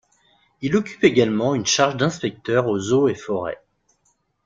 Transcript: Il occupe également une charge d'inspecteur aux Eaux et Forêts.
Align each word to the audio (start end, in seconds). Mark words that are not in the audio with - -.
Il 0.63 0.75
occupe 0.75 1.03
également 1.03 1.53
une 1.53 1.67
charge 1.67 1.95
d'inspecteur 1.95 2.65
aux 2.65 2.91
Eaux 2.91 3.07
et 3.07 3.13
Forêts. 3.13 3.61